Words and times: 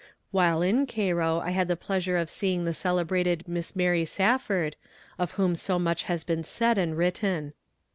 While 0.31 0.63
in 0.63 0.87
Cairo 0.87 1.41
I 1.41 1.51
had 1.51 1.67
the 1.67 1.75
pleasure 1.75 2.17
of 2.17 2.27
seeing 2.27 2.65
the 2.65 2.73
celebrated 2.73 3.47
Miss 3.47 3.75
Mary 3.75 4.03
Safford, 4.03 4.75
of 5.19 5.33
whom 5.33 5.53
so 5.53 5.77
much 5.77 6.05
has 6.05 6.23
been 6.23 6.43
said 6.43 6.79
and 6.79 6.97
written. 6.97 7.53